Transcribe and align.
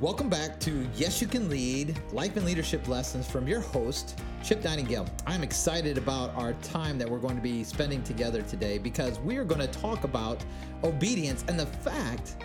Welcome 0.00 0.28
back 0.28 0.60
to 0.60 0.88
Yes 0.94 1.20
You 1.20 1.26
Can 1.26 1.48
Lead 1.48 2.00
Life 2.12 2.36
and 2.36 2.46
Leadership 2.46 2.86
Lessons 2.86 3.28
from 3.28 3.48
your 3.48 3.58
host, 3.58 4.20
Chip 4.44 4.62
Nightingale. 4.62 5.08
I'm 5.26 5.42
excited 5.42 5.98
about 5.98 6.32
our 6.36 6.52
time 6.62 6.98
that 6.98 7.10
we're 7.10 7.18
going 7.18 7.34
to 7.34 7.42
be 7.42 7.64
spending 7.64 8.04
together 8.04 8.42
today 8.42 8.78
because 8.78 9.18
we 9.18 9.38
are 9.38 9.44
going 9.44 9.60
to 9.60 9.66
talk 9.66 10.04
about 10.04 10.44
obedience 10.84 11.44
and 11.48 11.58
the 11.58 11.66
fact 11.66 12.36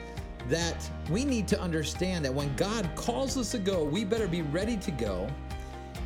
that 0.49 0.89
we 1.11 1.23
need 1.25 1.47
to 1.49 1.61
understand 1.61 2.25
that 2.25 2.33
when 2.33 2.55
God 2.55 2.89
calls 2.95 3.37
us 3.37 3.51
to 3.51 3.59
go, 3.59 3.83
we 3.83 4.03
better 4.03 4.27
be 4.27 4.41
ready 4.41 4.75
to 4.77 4.89
go 4.89 5.27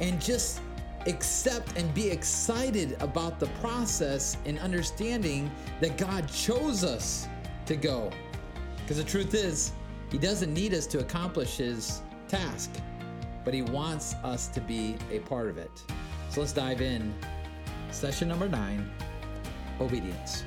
and 0.02 0.21
just 0.21 0.59
accept 1.05 1.77
and 1.77 1.93
be 1.93 2.09
excited 2.09 2.98
about 3.00 3.39
the 3.39 3.48
process 3.61 4.36
and 4.45 4.59
understanding 4.59 5.50
that 5.79 5.98
God 5.98 6.27
chose 6.27 6.84
us 6.84 7.25
to 7.68 7.77
go. 7.77 8.11
Because 8.82 8.98
the 8.98 9.09
truth 9.09 9.34
is, 9.34 9.71
he 10.12 10.18
doesn't 10.18 10.54
need 10.54 10.74
us 10.74 10.88
to 10.88 11.00
accomplish 11.00 11.57
his 11.57 12.02
task, 12.28 12.71
but 13.43 13.54
he 13.54 13.61
wants 13.61 14.16
us 14.24 14.47
to 14.50 14.61
be 14.61 14.96
a 15.11 15.20
part 15.20 15.47
of 15.50 15.57
it. 15.57 15.71
So 16.30 16.42
let's 16.42 16.54
dive 16.54 16.82
in. 16.82 17.14
Session 17.92 18.28
number 18.28 18.47
nine 18.47 18.89
obedience. 19.80 20.43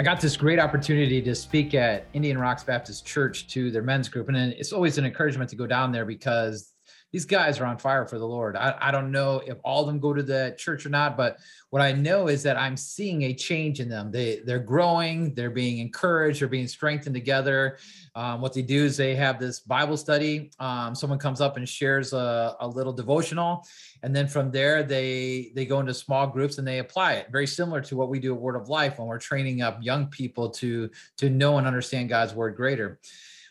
I 0.00 0.04
got 0.04 0.20
this 0.20 0.36
great 0.36 0.60
opportunity 0.60 1.20
to 1.22 1.34
speak 1.34 1.74
at 1.74 2.06
Indian 2.12 2.38
Rocks 2.38 2.62
Baptist 2.62 3.04
Church 3.04 3.48
to 3.48 3.72
their 3.72 3.82
men's 3.82 4.08
group. 4.08 4.28
And 4.28 4.36
it's 4.36 4.72
always 4.72 4.96
an 4.96 5.04
encouragement 5.04 5.50
to 5.50 5.56
go 5.56 5.66
down 5.66 5.90
there 5.90 6.04
because 6.04 6.72
these 7.12 7.24
guys 7.24 7.58
are 7.58 7.66
on 7.66 7.78
fire 7.78 8.06
for 8.06 8.18
the 8.18 8.26
Lord. 8.26 8.56
I, 8.56 8.76
I 8.80 8.90
don't 8.90 9.10
know 9.10 9.42
if 9.46 9.56
all 9.64 9.80
of 9.82 9.86
them 9.86 9.98
go 9.98 10.12
to 10.12 10.22
the 10.22 10.54
church 10.58 10.84
or 10.84 10.90
not, 10.90 11.16
but 11.16 11.38
what 11.70 11.80
I 11.80 11.92
know 11.92 12.28
is 12.28 12.42
that 12.42 12.56
I'm 12.56 12.76
seeing 12.76 13.22
a 13.22 13.34
change 13.34 13.80
in 13.80 13.88
them. 13.88 14.10
They 14.10 14.40
they're 14.44 14.58
growing, 14.58 15.34
they're 15.34 15.50
being 15.50 15.78
encouraged, 15.78 16.40
they're 16.40 16.48
being 16.48 16.68
strengthened 16.68 17.14
together. 17.14 17.78
Um, 18.14 18.40
what 18.40 18.52
they 18.52 18.62
do 18.62 18.84
is 18.84 18.96
they 18.96 19.14
have 19.14 19.38
this 19.38 19.60
Bible 19.60 19.96
study. 19.96 20.50
Um, 20.58 20.94
someone 20.94 21.18
comes 21.18 21.40
up 21.40 21.56
and 21.56 21.68
shares 21.68 22.12
a, 22.12 22.56
a 22.60 22.68
little 22.68 22.92
devotional, 22.92 23.66
and 24.02 24.14
then 24.14 24.28
from 24.28 24.50
there 24.50 24.82
they 24.82 25.52
they 25.54 25.66
go 25.66 25.80
into 25.80 25.94
small 25.94 26.26
groups 26.26 26.58
and 26.58 26.66
they 26.66 26.78
apply 26.78 27.14
it. 27.14 27.28
Very 27.30 27.46
similar 27.46 27.80
to 27.82 27.96
what 27.96 28.10
we 28.10 28.18
do 28.18 28.34
at 28.34 28.40
Word 28.40 28.56
of 28.56 28.68
Life 28.68 28.98
when 28.98 29.08
we're 29.08 29.18
training 29.18 29.62
up 29.62 29.78
young 29.80 30.08
people 30.08 30.50
to 30.50 30.90
to 31.18 31.30
know 31.30 31.58
and 31.58 31.66
understand 31.66 32.08
God's 32.08 32.34
word 32.34 32.56
greater. 32.56 32.98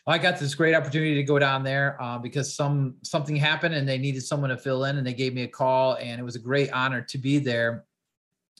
I 0.08 0.18
got 0.18 0.38
this 0.38 0.54
great 0.54 0.74
opportunity 0.74 1.14
to 1.14 1.22
go 1.22 1.38
down 1.38 1.62
there 1.62 2.00
uh, 2.00 2.18
because 2.18 2.54
some 2.54 2.94
something 3.02 3.36
happened 3.36 3.74
and 3.74 3.86
they 3.86 3.98
needed 3.98 4.22
someone 4.22 4.50
to 4.50 4.56
fill 4.56 4.84
in, 4.84 4.96
and 4.96 5.06
they 5.06 5.12
gave 5.12 5.34
me 5.34 5.42
a 5.42 5.48
call, 5.48 5.96
and 6.00 6.18
it 6.18 6.24
was 6.24 6.34
a 6.34 6.40
great 6.40 6.72
honor 6.72 7.02
to 7.02 7.18
be 7.18 7.38
there 7.38 7.84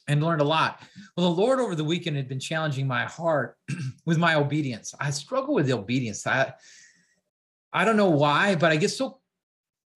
and 0.08 0.22
learned 0.22 0.40
a 0.40 0.44
lot. 0.44 0.82
Well, 1.16 1.32
the 1.32 1.40
Lord 1.40 1.58
over 1.58 1.74
the 1.74 1.84
weekend 1.84 2.16
had 2.16 2.28
been 2.28 2.40
challenging 2.40 2.86
my 2.86 3.04
heart 3.04 3.56
with 4.06 4.18
my 4.18 4.34
obedience. 4.34 4.94
I 5.00 5.10
struggle 5.10 5.54
with 5.54 5.66
the 5.66 5.74
obedience. 5.74 6.26
I 6.26 6.52
I 7.72 7.84
don't 7.84 7.96
know 7.96 8.10
why, 8.10 8.54
but 8.54 8.72
I 8.72 8.76
get 8.76 8.90
so 8.90 9.20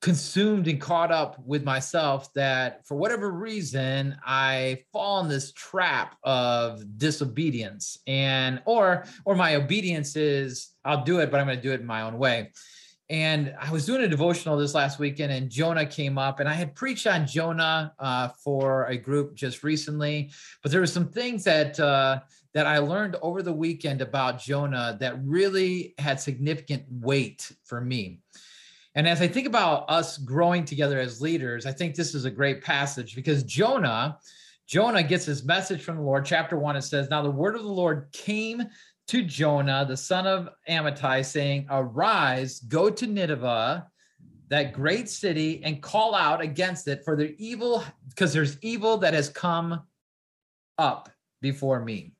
consumed 0.02 0.66
and 0.66 0.80
caught 0.80 1.12
up 1.12 1.38
with 1.46 1.62
myself 1.64 2.30
that 2.34 2.84
for 2.86 2.96
whatever 2.96 3.30
reason 3.30 4.16
i 4.26 4.82
fall 4.92 5.20
in 5.20 5.28
this 5.28 5.52
trap 5.52 6.16
of 6.24 6.98
disobedience 6.98 7.98
and 8.08 8.60
or 8.66 9.04
or 9.24 9.36
my 9.36 9.54
obedience 9.54 10.16
is 10.16 10.72
i'll 10.84 11.04
do 11.04 11.20
it 11.20 11.30
but 11.30 11.38
i'm 11.38 11.46
going 11.46 11.56
to 11.56 11.62
do 11.62 11.72
it 11.72 11.80
in 11.80 11.86
my 11.86 12.02
own 12.02 12.18
way. 12.18 12.50
And 13.10 13.54
i 13.60 13.70
was 13.70 13.86
doing 13.86 14.02
a 14.02 14.08
devotional 14.08 14.56
this 14.56 14.74
last 14.74 14.98
weekend 14.98 15.32
and 15.32 15.48
jonah 15.48 15.86
came 15.86 16.18
up 16.18 16.40
and 16.40 16.48
i 16.48 16.54
had 16.54 16.74
preached 16.74 17.06
on 17.06 17.24
jonah 17.24 17.94
uh, 18.00 18.28
for 18.42 18.86
a 18.86 18.96
group 18.96 19.34
just 19.36 19.62
recently 19.62 20.32
but 20.62 20.72
there 20.72 20.80
were 20.80 20.86
some 20.86 21.08
things 21.10 21.44
that 21.44 21.78
uh, 21.78 22.20
that 22.54 22.66
i 22.66 22.78
learned 22.78 23.16
over 23.22 23.40
the 23.40 23.52
weekend 23.52 24.00
about 24.00 24.40
jonah 24.40 24.96
that 24.98 25.22
really 25.22 25.94
had 25.98 26.18
significant 26.18 26.82
weight 26.90 27.52
for 27.64 27.80
me 27.80 28.18
and 28.94 29.08
as 29.08 29.22
I 29.22 29.28
think 29.28 29.46
about 29.46 29.88
us 29.88 30.18
growing 30.18 30.64
together 30.64 30.98
as 30.98 31.20
leaders, 31.20 31.64
I 31.64 31.72
think 31.72 31.94
this 31.94 32.14
is 32.14 32.24
a 32.24 32.30
great 32.30 32.62
passage 32.62 33.14
because 33.14 33.42
Jonah, 33.42 34.18
Jonah 34.66 35.02
gets 35.02 35.24
his 35.24 35.44
message 35.44 35.82
from 35.82 35.96
the 35.96 36.02
Lord. 36.02 36.26
Chapter 36.26 36.58
one, 36.58 36.76
it 36.76 36.82
says, 36.82 37.08
Now 37.08 37.22
the 37.22 37.30
word 37.30 37.56
of 37.56 37.62
the 37.62 37.68
Lord 37.68 38.08
came 38.12 38.62
to 39.08 39.22
Jonah, 39.22 39.86
the 39.88 39.96
son 39.96 40.26
of 40.26 40.50
Amittai, 40.68 41.24
saying, 41.24 41.66
Arise, 41.70 42.60
go 42.60 42.90
to 42.90 43.06
Nineveh, 43.06 43.86
that 44.48 44.72
great 44.74 45.08
city, 45.08 45.62
and 45.64 45.82
call 45.82 46.14
out 46.14 46.42
against 46.42 46.86
it 46.86 47.02
for 47.04 47.16
the 47.16 47.34
evil, 47.38 47.82
because 48.10 48.32
there's 48.34 48.58
evil 48.60 48.98
that 48.98 49.14
has 49.14 49.30
come 49.30 49.82
up 50.76 51.08
before 51.40 51.80
me. 51.80 52.12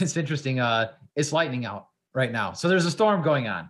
It's 0.00 0.16
interesting. 0.16 0.60
Uh, 0.60 0.92
it's 1.16 1.32
lightning 1.32 1.64
out 1.64 1.88
right 2.12 2.30
now. 2.30 2.52
So 2.52 2.68
there's 2.68 2.86
a 2.86 2.90
storm 2.90 3.22
going 3.22 3.48
on. 3.48 3.68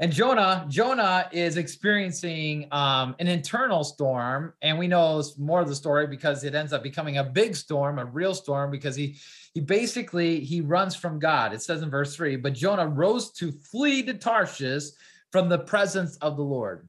And 0.00 0.12
Jonah, 0.12 0.64
Jonah 0.68 1.28
is 1.32 1.56
experiencing 1.56 2.68
um, 2.70 3.16
an 3.18 3.26
internal 3.26 3.82
storm, 3.82 4.54
and 4.62 4.78
we 4.78 4.86
know 4.86 5.22
more 5.38 5.60
of 5.60 5.66
the 5.66 5.74
story 5.74 6.06
because 6.06 6.44
it 6.44 6.54
ends 6.54 6.72
up 6.72 6.84
becoming 6.84 7.18
a 7.18 7.24
big 7.24 7.56
storm, 7.56 7.98
a 7.98 8.04
real 8.04 8.34
storm, 8.34 8.70
because 8.70 8.94
he 8.94 9.16
he 9.54 9.60
basically 9.60 10.38
he 10.40 10.60
runs 10.60 10.94
from 10.94 11.18
God. 11.18 11.52
It 11.52 11.62
says 11.62 11.82
in 11.82 11.90
verse 11.90 12.14
three, 12.14 12.36
but 12.36 12.52
Jonah 12.52 12.86
rose 12.86 13.32
to 13.32 13.50
flee 13.50 14.04
to 14.04 14.14
Tarshish 14.14 14.84
from 15.32 15.48
the 15.48 15.58
presence 15.58 16.16
of 16.18 16.36
the 16.36 16.44
Lord. 16.44 16.86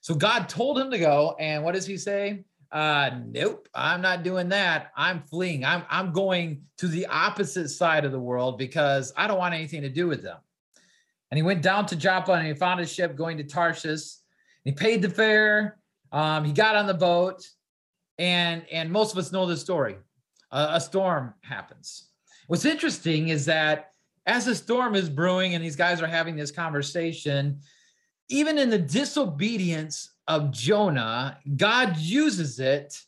So 0.00 0.14
God 0.14 0.48
told 0.48 0.76
him 0.78 0.90
to 0.90 0.98
go, 0.98 1.36
and 1.38 1.62
what 1.62 1.74
does 1.74 1.86
he 1.86 1.96
say? 1.96 2.44
Uh, 2.72 3.10
nope, 3.26 3.68
I'm 3.74 4.00
not 4.00 4.24
doing 4.24 4.48
that. 4.48 4.90
I'm 4.96 5.22
fleeing. 5.22 5.64
I'm 5.64 5.84
I'm 5.88 6.12
going 6.12 6.62
to 6.78 6.88
the 6.88 7.06
opposite 7.06 7.68
side 7.68 8.04
of 8.04 8.10
the 8.10 8.18
world 8.18 8.58
because 8.58 9.12
I 9.16 9.28
don't 9.28 9.38
want 9.38 9.54
anything 9.54 9.82
to 9.82 9.88
do 9.88 10.08
with 10.08 10.22
them. 10.22 10.38
And 11.30 11.38
he 11.38 11.42
went 11.42 11.62
down 11.62 11.86
to 11.86 11.96
Joppa 11.96 12.32
and 12.32 12.46
he 12.46 12.54
found 12.54 12.80
a 12.80 12.86
ship 12.86 13.16
going 13.16 13.36
to 13.38 13.44
Tarshish. 13.44 14.16
He 14.64 14.72
paid 14.72 15.02
the 15.02 15.10
fare. 15.10 15.78
Um, 16.12 16.44
he 16.44 16.52
got 16.52 16.74
on 16.74 16.86
the 16.86 16.94
boat, 16.94 17.48
and 18.18 18.64
and 18.70 18.90
most 18.90 19.12
of 19.12 19.18
us 19.18 19.30
know 19.30 19.46
the 19.46 19.56
story. 19.56 19.96
Uh, 20.50 20.70
a 20.72 20.80
storm 20.80 21.34
happens. 21.42 22.08
What's 22.48 22.64
interesting 22.64 23.28
is 23.28 23.46
that 23.46 23.92
as 24.26 24.48
a 24.48 24.54
storm 24.54 24.96
is 24.96 25.08
brewing 25.08 25.54
and 25.54 25.64
these 25.64 25.76
guys 25.76 26.02
are 26.02 26.08
having 26.08 26.34
this 26.34 26.50
conversation, 26.50 27.60
even 28.28 28.58
in 28.58 28.70
the 28.70 28.78
disobedience 28.78 30.10
of 30.26 30.50
Jonah, 30.50 31.38
God 31.56 31.96
uses 31.96 32.58
it 32.58 33.00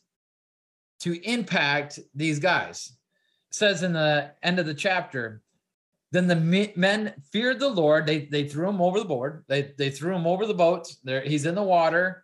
to 1.01 1.21
impact 1.29 1.99
these 2.15 2.39
guys. 2.39 2.93
It 3.49 3.55
says 3.55 3.83
in 3.83 3.93
the 3.93 4.31
end 4.41 4.59
of 4.59 4.65
the 4.65 4.73
chapter, 4.73 5.41
then 6.13 6.27
the 6.27 6.35
men 6.75 7.11
feared 7.31 7.59
the 7.59 7.67
Lord. 7.67 8.05
They 8.05 8.25
they 8.27 8.47
threw 8.47 8.69
him 8.69 8.81
over 8.81 8.99
the 8.99 9.05
board. 9.05 9.45
They 9.47 9.73
they 9.79 9.89
threw 9.89 10.15
him 10.15 10.27
over 10.27 10.45
the 10.45 10.53
boat. 10.53 10.93
There 11.03 11.21
he's 11.21 11.47
in 11.47 11.55
the 11.55 11.63
water, 11.63 12.23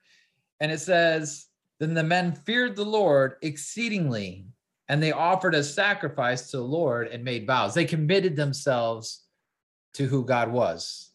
and 0.59 0.71
it 0.71 0.79
says, 0.79 1.47
then 1.79 1.95
the 1.95 2.03
men 2.03 2.33
feared 2.33 2.75
the 2.75 2.85
Lord 2.85 3.37
exceedingly, 3.41 4.45
and 4.89 5.01
they 5.01 5.11
offered 5.11 5.55
a 5.55 5.63
sacrifice 5.63 6.51
to 6.51 6.57
the 6.57 6.63
Lord 6.63 7.07
and 7.07 7.23
made 7.23 7.47
vows. 7.47 7.73
They 7.73 7.85
committed 7.85 8.35
themselves 8.35 9.23
to 9.95 10.05
who 10.05 10.23
God 10.23 10.51
was, 10.51 11.09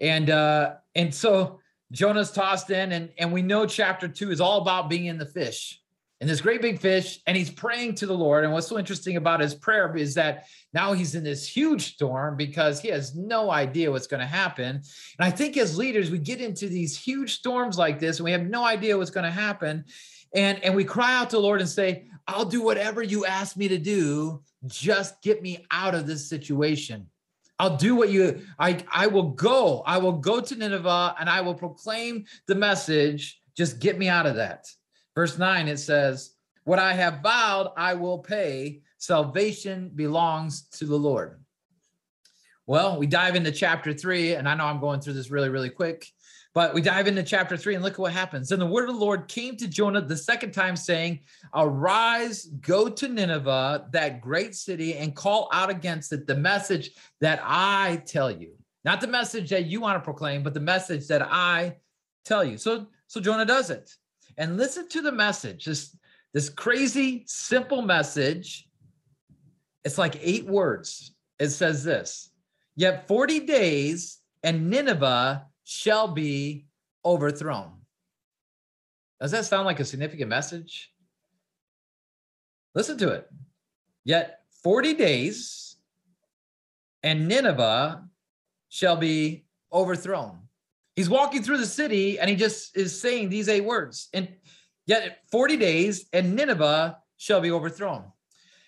and 0.00 0.30
uh, 0.30 0.76
and 0.94 1.14
so 1.14 1.60
Jonah's 1.90 2.30
tossed 2.30 2.70
in, 2.70 2.92
and 2.92 3.10
and 3.18 3.34
we 3.34 3.42
know 3.42 3.66
chapter 3.66 4.08
two 4.08 4.30
is 4.30 4.40
all 4.40 4.62
about 4.62 4.88
being 4.88 5.04
in 5.04 5.18
the 5.18 5.26
fish 5.26 5.81
and 6.22 6.30
this 6.30 6.40
great 6.40 6.62
big 6.62 6.78
fish, 6.78 7.18
and 7.26 7.36
he's 7.36 7.50
praying 7.50 7.96
to 7.96 8.06
the 8.06 8.16
Lord. 8.16 8.44
And 8.44 8.52
what's 8.52 8.68
so 8.68 8.78
interesting 8.78 9.16
about 9.16 9.40
his 9.40 9.56
prayer 9.56 9.96
is 9.96 10.14
that 10.14 10.46
now 10.72 10.92
he's 10.92 11.16
in 11.16 11.24
this 11.24 11.48
huge 11.48 11.94
storm 11.94 12.36
because 12.36 12.80
he 12.80 12.90
has 12.90 13.16
no 13.16 13.50
idea 13.50 13.90
what's 13.90 14.06
going 14.06 14.20
to 14.20 14.26
happen. 14.26 14.76
And 14.76 14.82
I 15.18 15.32
think 15.32 15.56
as 15.56 15.76
leaders, 15.76 16.12
we 16.12 16.20
get 16.20 16.40
into 16.40 16.68
these 16.68 16.96
huge 16.96 17.34
storms 17.34 17.76
like 17.76 17.98
this, 17.98 18.18
and 18.18 18.24
we 18.24 18.30
have 18.30 18.46
no 18.46 18.64
idea 18.64 18.96
what's 18.96 19.10
going 19.10 19.24
to 19.24 19.32
happen. 19.32 19.84
And, 20.32 20.62
and 20.62 20.76
we 20.76 20.84
cry 20.84 21.12
out 21.12 21.30
to 21.30 21.36
the 21.36 21.42
Lord 21.42 21.60
and 21.60 21.68
say, 21.68 22.06
I'll 22.28 22.44
do 22.44 22.62
whatever 22.62 23.02
you 23.02 23.26
ask 23.26 23.56
me 23.56 23.66
to 23.66 23.78
do. 23.78 24.44
Just 24.68 25.20
get 25.22 25.42
me 25.42 25.66
out 25.72 25.96
of 25.96 26.06
this 26.06 26.28
situation. 26.28 27.08
I'll 27.58 27.76
do 27.76 27.96
what 27.96 28.10
you 28.10 28.42
I 28.60 28.84
I 28.92 29.08
will 29.08 29.30
go. 29.30 29.82
I 29.84 29.98
will 29.98 30.12
go 30.12 30.40
to 30.40 30.54
Nineveh 30.54 31.16
and 31.18 31.28
I 31.28 31.40
will 31.40 31.54
proclaim 31.54 32.26
the 32.46 32.54
message. 32.54 33.40
Just 33.56 33.80
get 33.80 33.98
me 33.98 34.08
out 34.08 34.26
of 34.26 34.36
that. 34.36 34.68
Verse 35.14 35.38
9, 35.38 35.68
it 35.68 35.78
says, 35.78 36.34
What 36.64 36.78
I 36.78 36.94
have 36.94 37.20
vowed, 37.22 37.72
I 37.76 37.94
will 37.94 38.18
pay. 38.18 38.80
Salvation 38.98 39.90
belongs 39.94 40.62
to 40.78 40.86
the 40.86 40.96
Lord. 40.96 41.40
Well, 42.66 42.98
we 42.98 43.06
dive 43.06 43.34
into 43.34 43.50
chapter 43.50 43.92
three, 43.92 44.34
and 44.34 44.48
I 44.48 44.54
know 44.54 44.64
I'm 44.64 44.80
going 44.80 45.00
through 45.00 45.14
this 45.14 45.30
really, 45.30 45.48
really 45.48 45.68
quick, 45.68 46.06
but 46.54 46.72
we 46.72 46.80
dive 46.80 47.08
into 47.08 47.22
chapter 47.24 47.56
three 47.56 47.74
and 47.74 47.82
look 47.82 47.94
at 47.94 47.98
what 47.98 48.12
happens. 48.12 48.52
And 48.52 48.62
the 48.62 48.66
word 48.66 48.88
of 48.88 48.94
the 48.94 49.00
Lord 49.00 49.26
came 49.26 49.56
to 49.56 49.66
Jonah 49.66 50.00
the 50.00 50.16
second 50.16 50.52
time, 50.52 50.76
saying, 50.76 51.20
Arise, 51.54 52.46
go 52.46 52.88
to 52.88 53.08
Nineveh, 53.08 53.88
that 53.90 54.20
great 54.20 54.54
city, 54.54 54.94
and 54.94 55.14
call 55.14 55.48
out 55.52 55.70
against 55.70 56.12
it 56.12 56.26
the 56.26 56.36
message 56.36 56.92
that 57.20 57.40
I 57.42 58.02
tell 58.06 58.30
you. 58.30 58.52
Not 58.84 59.00
the 59.00 59.08
message 59.08 59.50
that 59.50 59.66
you 59.66 59.80
want 59.80 59.96
to 59.96 60.04
proclaim, 60.04 60.42
but 60.42 60.54
the 60.54 60.60
message 60.60 61.08
that 61.08 61.22
I 61.22 61.76
tell 62.24 62.44
you. 62.44 62.56
So, 62.56 62.86
so 63.08 63.20
Jonah 63.20 63.44
does 63.44 63.70
it 63.70 63.90
and 64.38 64.56
listen 64.56 64.88
to 64.88 65.02
the 65.02 65.12
message. 65.12 65.64
This 65.64 65.96
this 66.32 66.48
crazy 66.48 67.24
simple 67.26 67.82
message 67.82 68.68
It's 69.84 69.98
like 69.98 70.16
eight 70.20 70.46
words. 70.46 71.14
It 71.38 71.50
says 71.50 71.84
this 71.84 72.30
Yet 72.76 73.08
40 73.08 73.40
days 73.40 74.18
and 74.42 74.70
Nineveh 74.70 75.46
shall 75.64 76.08
be 76.08 76.66
overthrown. 77.04 77.72
Does 79.20 79.30
that 79.32 79.44
sound 79.44 79.66
like 79.66 79.80
a 79.80 79.84
significant 79.84 80.28
message? 80.28 80.92
Listen 82.74 82.98
to 82.98 83.12
it. 83.12 83.28
Yet 84.04 84.40
40 84.62 84.94
days 84.94 85.76
and 87.02 87.28
Nineveh 87.28 88.04
shall 88.68 88.96
be 88.96 89.44
overthrown. 89.72 90.38
He's 90.96 91.08
walking 91.08 91.42
through 91.42 91.58
the 91.58 91.66
city 91.66 92.18
and 92.18 92.28
he 92.28 92.36
just 92.36 92.76
is 92.76 93.00
saying 93.00 93.28
these 93.28 93.48
eight 93.48 93.64
words. 93.64 94.08
And 94.12 94.28
yet 94.86 95.20
40 95.30 95.56
days 95.56 96.06
and 96.12 96.36
Nineveh 96.36 96.98
shall 97.16 97.40
be 97.40 97.50
overthrown. 97.50 98.04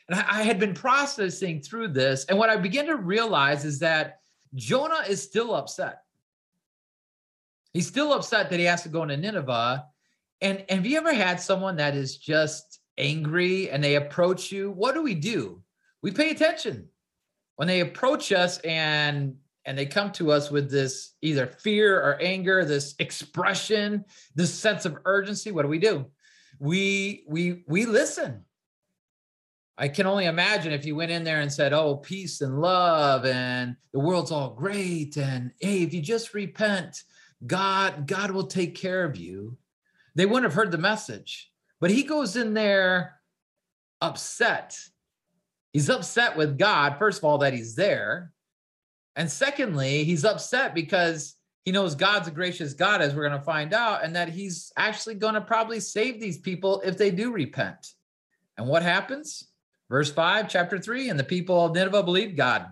And 0.09 0.21
I 0.21 0.43
had 0.43 0.59
been 0.59 0.75
processing 0.75 1.61
through 1.61 1.89
this. 1.89 2.25
And 2.27 2.39
what 2.39 2.51
I 2.51 2.57
began 2.57 2.87
to 2.87 2.97
realize 2.97 3.65
is 3.65 3.79
that 3.81 4.21
Jonah 4.55 5.05
is 5.09 5.23
still 5.23 5.55
upset. 5.55 6.03
He's 7.73 7.87
still 7.87 8.13
upset 8.13 8.51
that 8.51 8.59
he 8.59 8.67
has 8.67 8.83
to 8.83 8.89
go 8.89 9.03
into 9.03 9.17
Nineveh. 9.17 9.85
And, 10.41 10.65
and 10.69 10.79
have 10.79 10.87
you 10.87 10.97
ever 10.99 11.13
had 11.13 11.41
someone 11.41 11.77
that 11.77 11.97
is 11.97 12.17
just 12.17 12.81
angry 12.99 13.71
and 13.71 13.83
they 13.83 13.97
approach 13.97 14.53
you? 14.53 14.71
What 14.71 14.95
do 14.95 15.03
we 15.03 15.15
do? 15.15 15.63
We 16.03 16.11
pay 16.11 16.31
attention. 16.31 16.89
When 17.57 17.67
they 17.67 17.81
approach 17.81 18.31
us 18.33 18.59
and 18.59 19.37
and 19.67 19.77
they 19.77 19.87
come 19.87 20.13
to 20.13 20.31
us 20.31 20.51
with 20.51 20.71
this 20.71 21.15
either 21.23 21.47
fear 21.47 21.99
or 21.99 22.21
anger, 22.21 22.65
this 22.65 22.95
expression, 22.99 24.05
this 24.35 24.53
sense 24.53 24.85
of 24.85 24.99
urgency, 25.05 25.51
what 25.51 25.63
do 25.63 25.69
we 25.69 25.79
do? 25.79 26.07
We 26.59 27.25
we 27.29 27.65
we 27.67 27.87
listen. 27.87 28.45
I 29.77 29.89
can 29.89 30.07
only 30.07 30.27
imagine 30.27 30.73
if 30.73 30.85
you 30.85 30.95
went 30.95 31.11
in 31.11 31.25
there 31.25 31.41
and 31.41 31.53
said, 31.53 31.73
"Oh, 31.73 31.97
peace 31.97 32.41
and 32.41 32.61
love 32.61 33.25
and 33.25 33.77
the 33.93 33.99
world's 33.99 34.31
all 34.31 34.51
great 34.51 35.17
and 35.17 35.51
hey, 35.61 35.83
if 35.83 35.93
you 35.93 36.01
just 36.01 36.35
repent, 36.35 37.03
God 37.47 38.07
God 38.07 38.31
will 38.31 38.47
take 38.47 38.77
care 38.77 39.05
of 39.05 39.17
you." 39.17 39.59
They 40.15 40.27
wouldn't 40.27 40.45
have 40.45 40.55
heard 40.55 40.71
the 40.71 40.79
message. 40.79 41.51
But 41.81 41.91
he 41.91 42.05
goes 42.05 42.37
in 42.37 42.55
there 42.55 43.21
upset. 44.01 44.79
He's 45.73 45.91
upset 45.91 46.37
with 46.37 46.57
God, 46.57 46.99
first 46.99 47.19
of 47.19 47.25
all, 47.25 47.39
that 47.39 47.53
he's 47.53 47.75
there. 47.75 48.33
And 49.17 49.31
secondly, 49.31 50.05
he's 50.05 50.25
upset 50.25 50.75
because 50.75 51.37
he 51.65 51.73
knows 51.73 51.95
God's 51.95 52.29
a 52.29 52.31
gracious 52.31 52.75
God, 52.75 53.01
as 53.01 53.15
we're 53.15 53.27
going 53.27 53.39
to 53.39 53.45
find 53.45 53.73
out, 53.73 54.05
and 54.05 54.17
that 54.17 54.29
he's 54.29 54.73
actually 54.77 55.15
going 55.15 55.35
to 55.35 55.41
probably 55.41 55.81
save 55.81 56.21
these 56.21 56.39
people 56.39 56.83
if 56.85 56.99
they 56.99 57.11
do 57.11 57.33
repent. 57.33 57.95
And 58.59 58.67
what 58.67 58.83
happens? 58.83 59.49
Verse 59.89 60.11
5, 60.11 60.49
chapter 60.49 60.79
3 60.79 61.09
And 61.09 61.19
the 61.19 61.25
people 61.25 61.65
of 61.65 61.75
Nineveh 61.75 62.03
believed 62.03 62.37
God. 62.37 62.67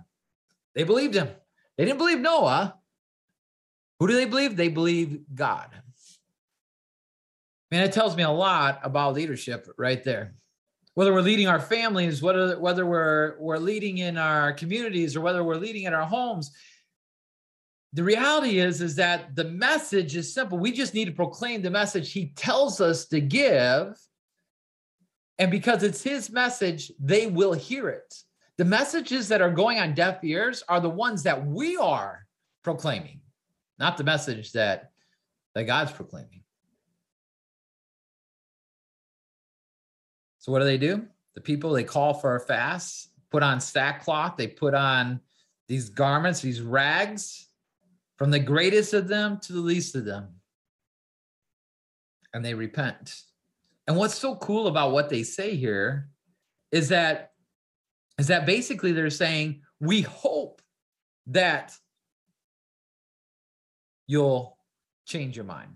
They 0.74 0.84
believed 0.84 1.14
him. 1.14 1.28
They 1.76 1.84
didn't 1.84 1.98
believe 1.98 2.20
Noah. 2.20 2.76
Who 3.98 4.08
do 4.08 4.14
they 4.14 4.24
believe? 4.24 4.56
They 4.56 4.68
believe 4.68 5.20
God. 5.34 5.68
Man, 7.70 7.84
it 7.84 7.92
tells 7.92 8.16
me 8.16 8.22
a 8.22 8.30
lot 8.30 8.80
about 8.82 9.14
leadership 9.14 9.66
right 9.78 10.02
there. 10.04 10.34
Whether 10.94 11.12
we're 11.12 11.22
leading 11.22 11.48
our 11.48 11.60
families, 11.60 12.22
whether 12.22 12.58
whether 12.58 12.84
we're 12.84 13.36
we're 13.40 13.58
leading 13.58 13.98
in 13.98 14.18
our 14.18 14.52
communities, 14.52 15.16
or 15.16 15.22
whether 15.22 15.42
we're 15.42 15.56
leading 15.56 15.84
in 15.84 15.94
our 15.94 16.04
homes, 16.04 16.50
the 17.94 18.04
reality 18.04 18.58
is 18.58 18.80
is 18.80 18.96
that 18.96 19.34
the 19.34 19.44
message 19.44 20.16
is 20.16 20.32
simple. 20.32 20.58
We 20.58 20.72
just 20.72 20.94
need 20.94 21.06
to 21.06 21.12
proclaim 21.12 21.62
the 21.62 21.70
message 21.70 22.12
He 22.12 22.32
tells 22.36 22.80
us 22.80 23.06
to 23.06 23.20
give, 23.20 23.98
and 25.38 25.50
because 25.50 25.82
it's 25.82 26.02
His 26.02 26.30
message, 26.30 26.92
they 27.00 27.26
will 27.26 27.54
hear 27.54 27.88
it. 27.88 28.14
The 28.58 28.64
messages 28.66 29.28
that 29.28 29.40
are 29.40 29.50
going 29.50 29.78
on 29.78 29.94
deaf 29.94 30.22
ears 30.22 30.62
are 30.68 30.80
the 30.80 30.90
ones 30.90 31.22
that 31.22 31.46
we 31.46 31.76
are 31.78 32.26
proclaiming, 32.62 33.20
not 33.78 33.96
the 33.96 34.04
message 34.04 34.52
that 34.52 34.90
that 35.54 35.64
God's 35.64 35.92
proclaiming. 35.92 36.42
So 40.42 40.50
what 40.50 40.58
do 40.58 40.64
they 40.64 40.76
do? 40.76 41.06
The 41.36 41.40
people 41.40 41.70
they 41.70 41.84
call 41.84 42.14
for 42.14 42.34
a 42.34 42.40
fast, 42.40 43.10
put 43.30 43.44
on 43.44 43.60
sackcloth, 43.60 44.36
they 44.36 44.48
put 44.48 44.74
on 44.74 45.20
these 45.68 45.88
garments, 45.88 46.40
these 46.40 46.60
rags, 46.60 47.46
from 48.16 48.32
the 48.32 48.40
greatest 48.40 48.92
of 48.92 49.06
them 49.06 49.38
to 49.44 49.52
the 49.52 49.60
least 49.60 49.94
of 49.94 50.04
them. 50.04 50.34
And 52.34 52.44
they 52.44 52.54
repent. 52.54 53.22
And 53.86 53.96
what's 53.96 54.16
so 54.16 54.34
cool 54.34 54.66
about 54.66 54.90
what 54.90 55.08
they 55.08 55.22
say 55.22 55.54
here 55.54 56.08
is 56.72 56.88
that 56.88 57.34
is 58.18 58.26
that 58.26 58.44
basically 58.44 58.90
they're 58.90 59.10
saying 59.10 59.62
we 59.78 60.00
hope 60.00 60.60
that 61.28 61.72
you'll 64.08 64.58
change 65.06 65.36
your 65.36 65.44
mind. 65.44 65.70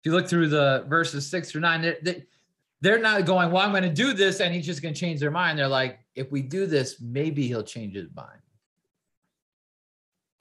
If 0.00 0.06
you 0.06 0.12
look 0.12 0.28
through 0.28 0.48
the 0.48 0.86
verses 0.88 1.26
six 1.26 1.50
through 1.50 1.60
nine, 1.60 1.82
they, 2.02 2.24
they're 2.80 2.98
not 2.98 3.26
going, 3.26 3.50
well, 3.50 3.62
I'm 3.62 3.72
going 3.72 3.82
to 3.82 3.88
do 3.88 4.12
this 4.12 4.40
and 4.40 4.54
he's 4.54 4.66
just 4.66 4.82
going 4.82 4.94
to 4.94 5.00
change 5.00 5.20
their 5.20 5.30
mind. 5.30 5.58
They're 5.58 5.68
like, 5.68 6.00
if 6.14 6.30
we 6.32 6.42
do 6.42 6.66
this, 6.66 7.00
maybe 7.00 7.46
he'll 7.46 7.62
change 7.62 7.94
his 7.94 8.08
mind. 8.14 8.40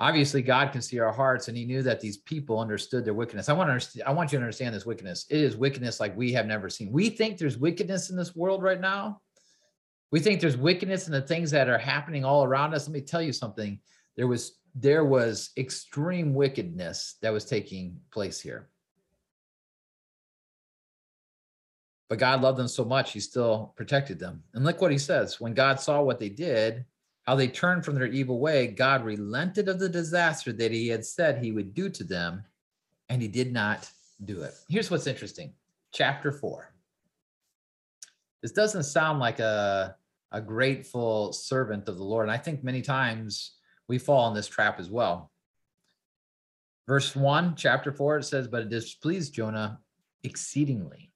Obviously, 0.01 0.41
God 0.41 0.71
can 0.71 0.81
see 0.81 0.97
our 0.99 1.11
hearts, 1.11 1.49
and 1.49 1.57
He 1.57 1.65
knew 1.65 1.83
that 1.83 1.99
these 1.99 2.17
people 2.19 2.57
understood 2.57 3.03
their 3.03 3.13
wickedness. 3.13 3.49
I 3.49 3.53
want 3.53 3.81
to, 3.81 4.07
I 4.07 4.11
want 4.11 4.31
you 4.31 4.37
to 4.37 4.43
understand 4.43 4.73
this 4.73 4.85
wickedness. 4.85 5.25
It 5.29 5.41
is 5.41 5.57
wickedness 5.57 5.99
like 5.99 6.15
we 6.15 6.31
have 6.31 6.45
never 6.45 6.69
seen. 6.69 6.89
We 6.93 7.09
think 7.09 7.37
there's 7.37 7.57
wickedness 7.57 8.09
in 8.09 8.15
this 8.15 8.33
world 8.33 8.63
right 8.63 8.79
now. 8.79 9.19
We 10.11 10.21
think 10.21 10.39
there's 10.39 10.55
wickedness 10.55 11.07
in 11.07 11.13
the 11.13 11.21
things 11.21 11.51
that 11.51 11.67
are 11.67 11.77
happening 11.77 12.23
all 12.23 12.45
around 12.45 12.73
us. 12.73 12.87
Let 12.87 12.93
me 12.93 13.01
tell 13.01 13.21
you 13.21 13.33
something. 13.33 13.77
There 14.15 14.27
was 14.27 14.53
there 14.73 15.03
was 15.03 15.49
extreme 15.57 16.33
wickedness 16.33 17.15
that 17.21 17.33
was 17.33 17.43
taking 17.43 17.99
place 18.11 18.39
here. 18.39 18.69
But 22.09 22.17
God 22.17 22.41
loved 22.41 22.57
them 22.57 22.67
so 22.67 22.83
much, 22.83 23.13
he 23.13 23.19
still 23.19 23.71
protected 23.77 24.17
them. 24.17 24.43
And 24.55 24.65
look 24.65 24.81
what 24.81 24.91
he 24.91 24.97
says 24.97 25.39
when 25.39 25.53
God 25.53 25.79
saw 25.79 26.01
what 26.01 26.19
they 26.19 26.29
did, 26.29 26.85
how 27.21 27.35
they 27.35 27.47
turned 27.47 27.85
from 27.85 27.93
their 27.93 28.07
evil 28.07 28.39
way, 28.39 28.65
God 28.65 29.05
relented 29.05 29.69
of 29.69 29.79
the 29.79 29.87
disaster 29.87 30.51
that 30.53 30.71
he 30.71 30.87
had 30.87 31.05
said 31.05 31.37
he 31.37 31.51
would 31.51 31.75
do 31.75 31.87
to 31.89 32.03
them, 32.03 32.43
and 33.09 33.21
he 33.21 33.27
did 33.27 33.53
not 33.53 33.87
do 34.25 34.41
it. 34.41 34.55
Here's 34.67 34.89
what's 34.89 35.05
interesting 35.07 35.53
chapter 35.91 36.31
four. 36.31 36.73
This 38.41 38.51
doesn't 38.51 38.83
sound 38.83 39.19
like 39.19 39.39
a, 39.39 39.95
a 40.31 40.41
grateful 40.41 41.33
servant 41.33 41.87
of 41.87 41.97
the 41.97 42.03
Lord. 42.03 42.23
And 42.23 42.31
I 42.31 42.37
think 42.37 42.63
many 42.63 42.81
times 42.81 43.53
we 43.87 43.97
fall 43.97 44.27
in 44.29 44.33
this 44.33 44.47
trap 44.47 44.79
as 44.79 44.89
well. 44.89 45.31
Verse 46.87 47.15
one, 47.15 47.55
chapter 47.55 47.91
four, 47.91 48.17
it 48.17 48.23
says, 48.23 48.47
But 48.47 48.63
it 48.63 48.69
displeased 48.69 49.33
Jonah 49.33 49.79
exceedingly 50.23 51.08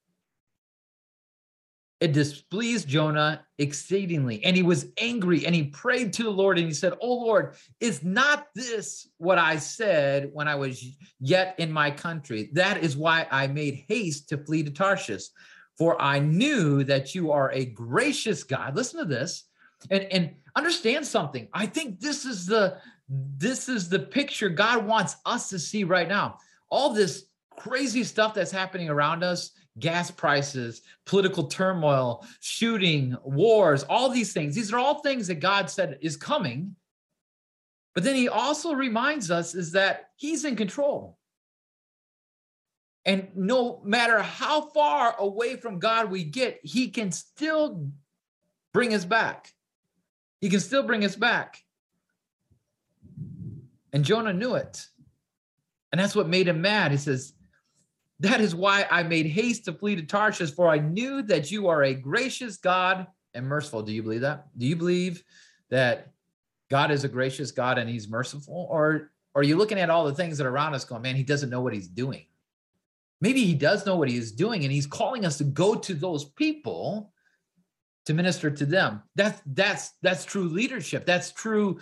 it 2.04 2.12
displeased 2.12 2.90
Jonah 2.90 3.46
exceedingly, 3.58 4.44
and 4.44 4.58
he 4.58 4.62
was 4.62 4.88
angry 4.98 5.46
and 5.46 5.56
he 5.56 5.64
prayed 5.64 6.12
to 6.12 6.24
the 6.24 6.30
Lord 6.30 6.58
and 6.58 6.68
he 6.68 6.74
said, 6.74 6.92
Oh 7.00 7.14
Lord, 7.14 7.56
is 7.80 8.04
not 8.04 8.48
this 8.54 9.08
what 9.20 9.38
I 9.38 9.56
said 9.56 10.30
when 10.34 10.50
I 10.50 10.56
was 10.56 10.84
yet 11.22 11.56
in 11.60 11.72
my 11.72 11.92
country? 11.92 12.50
That 12.52 12.84
is 12.84 12.98
why 12.98 13.26
I 13.32 13.48
made 13.48 13.86
haste 13.88 14.28
to 14.30 14.38
flee 14.38 14.64
to 14.64 14.70
Tarshish, 14.70 15.24
for 15.78 16.00
I 16.02 16.20
knew 16.20 16.84
that 16.84 17.16
you 17.16 17.32
are 17.32 17.54
a 17.54 17.64
gracious 17.64 18.44
God. 18.44 18.76
Listen 18.76 19.00
to 19.00 19.06
this 19.06 19.46
and, 19.90 20.04
and 20.12 20.36
understand 20.58 21.08
something. 21.08 21.48
I 21.54 21.68
think 21.68 22.02
this 22.02 22.26
is 22.26 22.46
the 22.46 22.80
this 23.08 23.70
is 23.70 23.88
the 23.88 24.00
picture 24.00 24.50
God 24.50 24.86
wants 24.86 25.16
us 25.26 25.48
to 25.52 25.58
see 25.58 25.86
right 25.86 26.10
now. 26.10 26.40
All 26.70 26.94
this 26.94 27.28
crazy 27.58 28.04
stuff 28.04 28.34
that's 28.34 28.52
happening 28.52 28.90
around 28.90 29.24
us 29.24 29.52
gas 29.80 30.12
prices, 30.12 30.82
political 31.06 31.46
turmoil, 31.46 32.26
shooting, 32.42 33.16
wars, 33.24 33.84
all 33.84 34.10
these 34.10 34.34
things. 34.34 34.56
These 34.56 34.72
are 34.72 34.78
all 34.78 35.02
things 35.02 35.28
that 35.28 35.40
God 35.40 35.70
said 35.70 35.98
is 36.02 36.18
coming. 36.18 36.76
But 37.94 38.04
then 38.04 38.16
he 38.16 38.30
also 38.30 38.74
reminds 38.74 39.32
us 39.32 39.56
is 39.56 39.72
that 39.74 40.10
he's 40.16 40.46
in 40.46 40.56
control. 40.56 41.18
And 43.06 43.28
no 43.36 43.82
matter 43.84 44.22
how 44.22 44.62
far 44.62 45.16
away 45.20 45.58
from 45.58 45.80
God 45.80 46.10
we 46.10 46.24
get, 46.24 46.60
he 46.64 46.90
can 46.90 47.12
still 47.12 47.90
bring 48.74 48.94
us 48.94 49.06
back. 49.06 49.54
He 50.40 50.50
can 50.50 50.60
still 50.60 50.84
bring 50.84 51.04
us 51.04 51.16
back. 51.16 51.64
And 53.92 54.06
Jonah 54.06 54.34
knew 54.34 54.56
it. 54.56 54.88
And 55.92 56.00
that's 56.00 56.16
what 56.16 56.28
made 56.28 56.48
him 56.48 56.62
mad. 56.62 56.92
He 56.92 56.98
says, 56.98 57.34
that 58.24 58.40
is 58.40 58.56
why 58.56 58.88
I 58.90 59.04
made 59.04 59.26
haste 59.26 59.66
to 59.66 59.74
flee 59.74 59.98
to 59.98 60.02
Tarshish, 60.02 60.52
for 60.52 60.70
I 60.70 60.78
knew 60.78 61.22
that 61.24 61.52
you 61.52 61.68
are 61.68 61.84
a 61.84 61.94
gracious 61.94 62.56
God 62.56 63.06
and 63.34 63.46
merciful. 63.46 63.82
Do 63.82 63.92
you 63.92 64.02
believe 64.02 64.22
that? 64.22 64.48
Do 64.58 64.66
you 64.66 64.78
believe 64.78 65.24
that 65.70 66.14
God 66.72 66.90
is 66.90 67.04
a 67.04 67.10
gracious 67.10 67.52
God 67.52 67.78
and 67.78 67.90
he's 67.90 68.08
merciful? 68.08 68.68
Or, 68.70 69.12
or 69.36 69.42
are 69.42 69.44
you 69.44 69.58
looking 69.58 69.78
at 69.78 69.90
all 69.90 70.06
the 70.06 70.16
things 70.16 70.38
that 70.38 70.48
are 70.48 70.52
around 70.52 70.74
us 70.74 70.86
going, 70.86 71.02
man, 71.02 71.16
he 71.16 71.24
doesn't 71.24 71.50
know 71.50 71.60
what 71.60 71.74
he's 71.74 71.90
doing? 71.90 72.26
Maybe 73.20 73.44
he 73.44 73.56
does 73.56 73.86
know 73.86 73.98
what 73.98 74.10
he 74.10 74.18
is 74.18 74.32
doing 74.32 74.64
and 74.64 74.72
he's 74.72 74.88
calling 74.88 75.26
us 75.26 75.38
to 75.40 75.44
go 75.44 75.76
to 75.76 75.94
those 75.94 76.24
people 76.24 77.12
to 78.06 78.14
minister 78.14 78.50
to 78.52 78.66
them. 78.66 79.04
That's 79.16 79.42
that's 79.48 79.92
that's 80.02 80.26
true 80.26 80.50
leadership. 80.50 81.06
That's 81.06 81.32
true. 81.32 81.80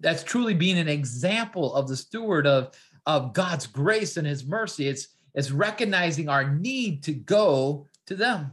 That's 0.00 0.22
truly 0.22 0.54
being 0.54 0.78
an 0.78 0.88
example 0.88 1.74
of 1.74 1.88
the 1.88 1.96
steward 1.96 2.46
of 2.46 2.74
of 3.06 3.32
God's 3.32 3.66
grace 3.66 4.16
and 4.16 4.26
His 4.26 4.44
mercy. 4.44 4.88
It's 4.88 5.08
it's 5.34 5.50
recognizing 5.50 6.28
our 6.28 6.48
need 6.48 7.04
to 7.04 7.12
go 7.12 7.88
to 8.06 8.14
them, 8.14 8.52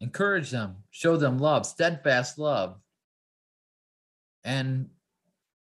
encourage 0.00 0.50
them, 0.50 0.76
show 0.90 1.16
them 1.16 1.38
love, 1.38 1.66
steadfast 1.66 2.38
love, 2.38 2.78
and 4.44 4.88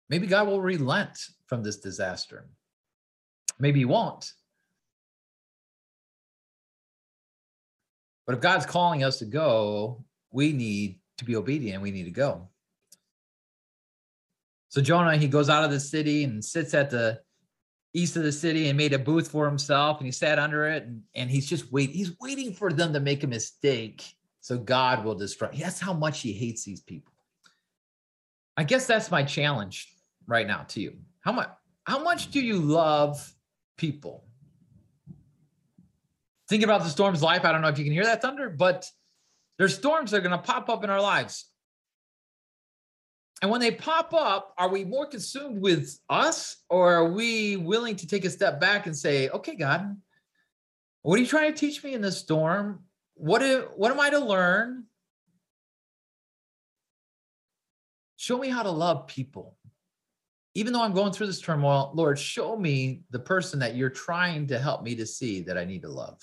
maybe 0.09 0.27
God 0.27 0.47
will 0.47 0.61
relent 0.61 1.17
from 1.47 1.63
this 1.63 1.77
disaster. 1.77 2.47
Maybe 3.59 3.79
He 3.79 3.85
won't. 3.85 4.33
But 8.25 8.35
if 8.35 8.41
God's 8.41 8.65
calling 8.65 9.03
us 9.03 9.19
to 9.19 9.25
go, 9.25 10.05
we 10.31 10.53
need 10.53 10.99
to 11.17 11.25
be 11.25 11.35
obedient. 11.35 11.81
We 11.81 11.91
need 11.91 12.03
to 12.03 12.11
go. 12.11 12.49
So 14.69 14.81
Jonah, 14.81 15.17
he 15.17 15.27
goes 15.27 15.49
out 15.49 15.63
of 15.63 15.71
the 15.71 15.79
city 15.79 16.23
and 16.23 16.45
sits 16.45 16.75
at 16.75 16.91
the 16.91 17.21
east 17.99 18.15
of 18.15 18.23
the 18.23 18.31
city 18.31 18.69
and 18.69 18.77
made 18.77 18.93
a 18.93 18.99
booth 18.99 19.29
for 19.29 19.45
himself 19.45 19.97
and 19.97 20.05
he 20.05 20.11
sat 20.11 20.39
under 20.39 20.65
it 20.65 20.83
and, 20.83 21.01
and 21.15 21.29
he's 21.29 21.47
just 21.47 21.71
wait 21.71 21.89
he's 21.89 22.17
waiting 22.19 22.53
for 22.53 22.71
them 22.71 22.93
to 22.93 22.99
make 22.99 23.23
a 23.23 23.27
mistake 23.27 24.03
so 24.41 24.57
God 24.57 25.03
will 25.03 25.15
destroy. 25.15 25.49
That's 25.53 25.79
how 25.79 25.93
much 25.93 26.21
he 26.21 26.33
hates 26.33 26.63
these 26.63 26.81
people. 26.81 27.13
I 28.57 28.63
guess 28.63 28.87
that's 28.87 29.11
my 29.11 29.23
challenge 29.23 29.93
right 30.25 30.47
now 30.47 30.63
to 30.69 30.81
you. 30.81 30.97
How 31.21 31.31
much 31.31 31.49
how 31.83 32.01
much 32.03 32.31
do 32.31 32.39
you 32.39 32.59
love 32.59 33.33
people? 33.77 34.25
Think 36.47 36.63
about 36.63 36.83
the 36.83 36.89
storm's 36.89 37.21
life. 37.21 37.45
I 37.45 37.51
don't 37.51 37.61
know 37.61 37.67
if 37.67 37.77
you 37.77 37.83
can 37.83 37.93
hear 37.93 38.05
that 38.05 38.21
thunder, 38.21 38.49
but 38.49 38.89
there's 39.57 39.75
storms 39.75 40.11
that 40.11 40.17
are 40.17 40.21
going 40.21 40.31
to 40.31 40.37
pop 40.37 40.69
up 40.69 40.83
in 40.83 40.89
our 40.89 41.01
lives. 41.01 41.45
And 43.41 43.49
when 43.49 43.61
they 43.61 43.71
pop 43.71 44.13
up, 44.13 44.53
are 44.57 44.69
we 44.69 44.83
more 44.83 45.05
consumed 45.05 45.61
with 45.61 45.97
us 46.09 46.57
or 46.69 46.93
are 46.93 47.11
we 47.11 47.55
willing 47.55 47.95
to 47.97 48.07
take 48.07 48.25
a 48.25 48.29
step 48.29 48.59
back 48.59 48.85
and 48.85 48.95
say, 48.95 49.29
okay, 49.29 49.55
God, 49.55 49.95
what 51.03 51.17
are 51.17 51.21
you 51.21 51.27
trying 51.27 51.53
to 51.53 51.57
teach 51.57 51.83
me 51.83 51.93
in 51.93 52.01
this 52.01 52.17
storm? 52.17 52.83
What, 53.15 53.39
do, 53.39 53.69
what 53.75 53.91
am 53.91 53.99
I 53.99 54.09
to 54.09 54.19
learn? 54.19 54.85
Show 58.17 58.37
me 58.37 58.49
how 58.49 58.63
to 58.63 58.71
love 58.71 59.07
people. 59.07 59.55
Even 60.55 60.73
though 60.73 60.81
I'm 60.81 60.93
going 60.93 61.13
through 61.13 61.27
this 61.27 61.39
turmoil, 61.39 61.91
Lord, 61.93 62.19
show 62.19 62.57
me 62.57 63.03
the 63.11 63.19
person 63.19 63.59
that 63.59 63.75
you're 63.75 63.89
trying 63.89 64.47
to 64.47 64.59
help 64.59 64.83
me 64.83 64.95
to 64.95 65.05
see 65.05 65.41
that 65.43 65.57
I 65.57 65.63
need 65.63 65.83
to 65.83 65.89
love. 65.89 66.19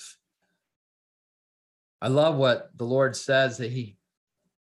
I 2.02 2.08
love 2.08 2.36
what 2.36 2.70
the 2.76 2.84
Lord 2.84 3.16
says 3.16 3.56
that 3.58 3.72
he 3.72 3.96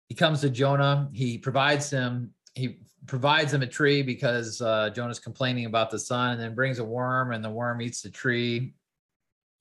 he 0.08 0.14
comes 0.14 0.40
to 0.40 0.48
Jonah, 0.48 1.10
he 1.12 1.36
provides 1.36 1.90
him 1.90 2.32
he 2.58 2.80
provides 3.06 3.54
him 3.54 3.62
a 3.62 3.66
tree 3.66 4.02
because 4.02 4.60
uh, 4.60 4.90
Jonah's 4.90 5.20
complaining 5.20 5.66
about 5.66 5.90
the 5.90 5.98
sun 5.98 6.32
and 6.32 6.40
then 6.40 6.54
brings 6.54 6.78
a 6.80 6.84
worm 6.84 7.32
and 7.32 7.44
the 7.44 7.50
worm 7.50 7.80
eats 7.80 8.02
the 8.02 8.10
tree. 8.10 8.74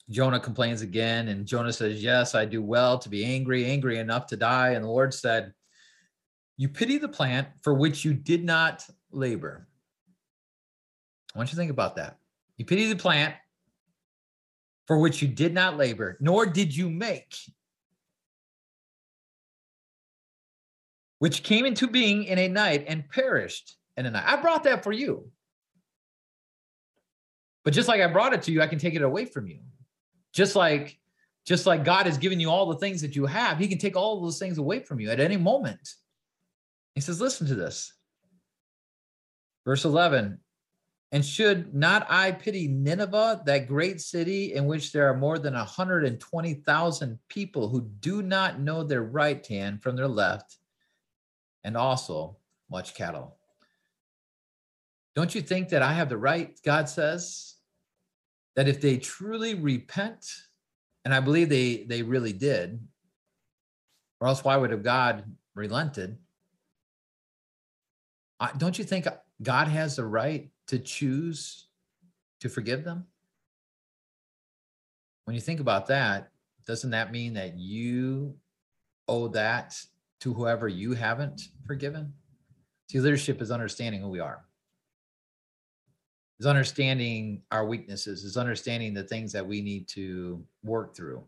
Jonah 0.10 0.40
complains 0.40 0.82
again 0.82 1.28
and 1.28 1.46
Jonah 1.46 1.72
says, 1.72 2.04
"Yes, 2.04 2.34
I 2.34 2.46
do 2.46 2.62
well 2.62 2.98
to 3.00 3.10
be 3.10 3.24
angry, 3.24 3.66
angry 3.66 4.00
enough 4.00 4.26
to 4.28 4.38
die." 4.38 4.72
And 4.72 4.84
the 4.84 4.90
Lord 4.90 5.14
said, 5.14 5.54
"You 6.58 6.70
pity 6.70 6.98
the 6.98 7.10
plant 7.10 7.48
for 7.62 7.74
which 7.74 8.04
you 8.04 8.14
did 8.14 8.44
not 8.44 8.86
labor." 9.12 9.68
I 11.36 11.38
want 11.38 11.50
you 11.50 11.56
to 11.56 11.58
think 11.58 11.72
about 11.72 11.98
that. 11.98 12.18
You 12.58 12.66
pity 12.66 12.90
the 12.90 12.96
plant 12.96 13.36
for 14.88 14.98
which 14.98 15.22
you 15.22 15.28
did 15.28 15.54
not 15.54 15.78
labor, 15.78 16.18
nor 16.20 16.46
did 16.46 16.76
you 16.76 16.90
make, 16.90 17.36
which 21.20 21.44
came 21.44 21.66
into 21.66 21.88
being 21.88 22.24
in 22.24 22.38
a 22.38 22.48
night 22.48 22.86
and 22.88 23.10
perished 23.10 23.76
in 23.96 24.06
a 24.06 24.12
night. 24.12 24.26
I 24.26 24.42
brought 24.42 24.64
that 24.66 24.84
for 24.84 24.92
you. 24.92 25.30
But 27.64 27.74
just 27.74 27.88
like 27.88 28.02
I 28.02 28.08
brought 28.08 28.34
it 28.34 28.44
to 28.44 28.52
you, 28.52 28.62
I 28.62 28.68
can 28.68 28.80
take 28.80 28.96
it 28.96 29.02
away 29.02 29.26
from 29.26 29.48
you. 29.48 29.60
Just 30.34 30.56
like 30.56 30.98
just 31.48 31.66
like 31.66 31.86
God 31.86 32.08
has 32.08 32.18
given 32.18 32.42
you 32.42 32.52
all 32.52 32.66
the 32.66 32.78
things 32.78 33.02
that 33.02 33.16
you 33.16 33.26
have, 33.26 33.58
he 33.58 33.70
can 33.70 33.78
take 33.78 33.96
all 33.96 34.22
those 34.22 34.38
things 34.38 34.58
away 34.58 34.82
from 34.82 35.00
you 35.00 35.10
at 35.10 35.22
any 35.22 35.38
moment. 35.38 35.94
He 36.94 37.00
says, 37.00 37.22
listen 37.22 37.48
to 37.48 37.56
this. 37.56 37.94
Verse 39.64 39.86
11, 39.86 40.40
and 41.14 41.26
should 41.26 41.74
not 41.74 42.06
I 42.10 42.34
pity 42.34 42.68
Nineveh, 42.68 43.44
that 43.46 43.68
great 43.68 44.02
city 44.02 44.54
in 44.56 44.66
which 44.66 44.92
there 44.92 45.10
are 45.10 45.16
more 45.16 45.40
than 45.40 45.54
120,000 45.54 47.20
people 47.30 47.70
who 47.70 47.82
do 48.00 48.22
not 48.22 48.60
know 48.60 48.84
their 48.84 49.04
right 49.04 49.46
hand 49.48 49.82
from 49.82 49.96
their 49.96 50.08
left, 50.08 50.58
and 51.68 51.76
also 51.76 52.38
much 52.72 52.96
cattle. 52.96 53.36
Don't 55.16 55.36
you 55.36 55.42
think 55.42 55.68
that 55.70 55.82
I 55.82 55.92
have 55.92 56.08
the 56.08 56.18
right, 56.18 56.58
God 56.64 56.88
says, 56.88 57.56
that 58.56 58.70
if 58.70 58.80
they 58.80 58.96
truly 58.96 59.54
repent, 59.54 60.26
and 61.04 61.14
I 61.14 61.20
believe 61.20 61.50
they, 61.50 61.84
they 61.84 62.04
really 62.04 62.32
did, 62.32 62.80
or 64.22 64.30
else 64.30 64.46
why 64.46 64.56
would 64.56 64.72
have 64.72 64.82
God 64.82 65.26
relented? 65.56 66.18
don't 68.58 68.78
you 68.78 68.86
think 68.86 69.06
God 69.44 69.68
has 69.68 69.98
the 69.98 70.06
right 70.06 70.50
to 70.68 70.80
choose 70.80 71.68
to 72.40 72.48
forgive 72.48 72.86
them? 72.86 73.08
When 75.26 75.36
you 75.36 75.42
think 75.42 75.60
about 75.60 75.88
that, 75.88 76.32
doesn't 76.66 76.92
that 76.92 77.12
mean 77.12 77.34
that 77.34 77.58
you 77.58 78.36
owe 79.10 79.28
that 79.30 79.78
to 80.22 80.34
whoever 80.34 80.68
you 80.68 80.94
haven't 80.94 81.42
forgiven. 81.66 82.14
See, 82.90 83.00
leadership 83.00 83.42
is 83.42 83.52
understanding 83.52 84.02
who 84.02 84.10
we 84.10 84.20
are, 84.20 84.46
is 86.40 86.46
understanding 86.46 87.42
our 87.52 87.66
weaknesses, 87.66 88.24
is 88.24 88.38
understanding 88.38 88.94
the 88.94 89.04
things 89.04 89.32
that 89.34 89.46
we 89.46 89.62
need 89.62 89.88
to 89.90 90.44
work 90.64 90.96
through. 90.96 91.24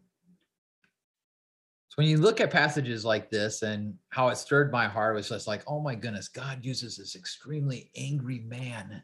So 1.89 1.95
when 1.95 2.07
you 2.07 2.17
look 2.17 2.39
at 2.39 2.51
passages 2.51 3.03
like 3.03 3.29
this 3.29 3.63
and 3.63 3.95
how 4.09 4.29
it 4.29 4.37
stirred 4.37 4.71
my 4.71 4.87
heart, 4.87 5.15
was 5.15 5.27
just 5.27 5.47
like, 5.47 5.63
oh 5.67 5.81
my 5.81 5.95
goodness, 5.95 6.27
God 6.27 6.59
uses 6.63 6.97
this 6.97 7.15
extremely 7.15 7.89
angry 7.97 8.39
man 8.47 9.01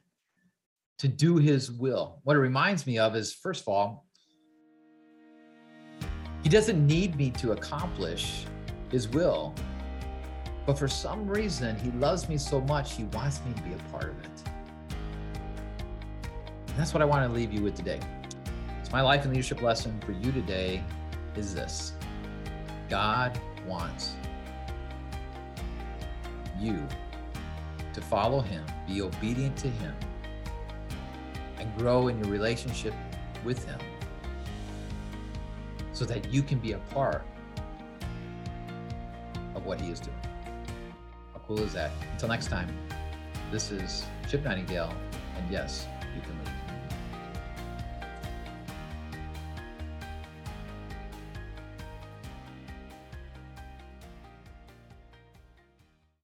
to 1.00 1.08
do 1.08 1.38
his 1.38 1.72
will. 1.72 2.22
What 2.24 2.38
it 2.38 2.40
reminds 2.40 2.88
me 2.88 3.00
of 3.00 3.16
is, 3.16 3.34
first 3.34 3.64
of 3.64 3.68
all, 3.68 4.06
he 6.44 6.50
doesn't 6.50 6.86
need 6.86 7.16
me 7.16 7.32
to 7.32 7.54
accomplish 7.54 8.46
his 8.92 9.08
will. 9.08 9.56
But 10.66 10.80
for 10.80 10.88
some 10.88 11.28
reason, 11.28 11.78
he 11.78 11.92
loves 11.92 12.28
me 12.28 12.38
so 12.38 12.60
much, 12.62 12.94
he 12.94 13.04
wants 13.06 13.40
me 13.46 13.54
to 13.54 13.62
be 13.62 13.74
a 13.74 13.92
part 13.92 14.06
of 14.06 14.20
it. 14.20 14.50
And 16.68 16.78
that's 16.78 16.94
what 16.94 17.02
I 17.02 17.06
want 17.06 17.28
to 17.28 17.32
leave 17.32 17.54
you 17.54 17.62
with 17.62 17.76
today. 17.76 18.00
So, 18.84 18.92
my 18.92 19.02
life 19.02 19.24
and 19.24 19.32
leadership 19.32 19.62
lesson 19.62 20.00
for 20.02 20.12
you 20.12 20.32
today 20.32 20.84
is 21.36 21.54
this 21.54 21.94
God 22.90 23.40
wants 23.68 24.16
you 26.60 26.86
to 27.94 28.02
follow 28.02 28.42
him, 28.42 28.66
be 28.88 29.02
obedient 29.02 29.56
to 29.58 29.68
him, 29.68 29.94
and 31.60 31.78
grow 31.78 32.08
in 32.08 32.18
your 32.18 32.28
relationship 32.28 32.94
with 33.44 33.64
him 33.66 33.80
so 35.94 36.06
that 36.06 36.32
you 36.32 36.42
can 36.42 36.58
be 36.60 36.74
a 36.74 36.80
part 36.90 37.24
of 39.56 39.66
what 39.66 39.80
he 39.80 39.92
is 39.92 40.00
doing 40.00 40.25
cool 41.48 41.60
is 41.60 41.74
that? 41.74 41.92
Until 42.12 42.30
next 42.30 42.48
time, 42.48 42.68
this 43.52 43.72
is 43.72 44.06
Chip 44.28 44.44
Nightingale, 44.44 44.94
and 45.38 45.52
yes. 45.52 45.88